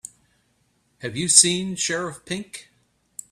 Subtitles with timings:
[1.03, 2.71] Have you seen Sheriff Pink?